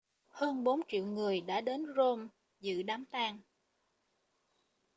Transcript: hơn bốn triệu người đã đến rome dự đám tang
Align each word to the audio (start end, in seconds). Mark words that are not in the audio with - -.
hơn 0.27 0.63
bốn 0.63 0.81
triệu 0.87 1.05
người 1.05 1.41
đã 1.41 1.61
đến 1.61 1.85
rome 1.95 2.27
dự 2.59 2.83
đám 2.83 3.05
tang 3.05 3.39